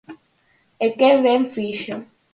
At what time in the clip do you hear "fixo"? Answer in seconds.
1.53-1.95